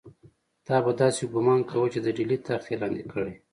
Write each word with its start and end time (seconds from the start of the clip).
تا 0.65 0.75
به 0.85 0.91
داسې 1.01 1.23
ګومان 1.33 1.59
کاوه 1.69 1.87
چې 1.93 1.99
د 2.01 2.07
ډهلي 2.17 2.37
تخت 2.47 2.65
یې 2.71 2.77
لاندې 2.81 3.03
کړی. 3.11 3.33